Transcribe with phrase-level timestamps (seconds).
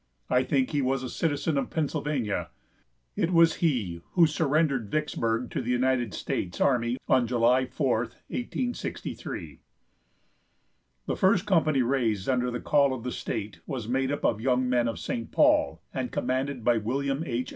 [0.31, 2.49] I think he was a citizen of Pennsylvania.
[3.15, 9.59] It was he who surrendered Vicksburg to the United States army on July 4, 1863.
[11.05, 14.67] The first company raised under the call of the state was made up of young
[14.67, 15.31] men of St.
[15.31, 17.49] Paul, and commanded by William H.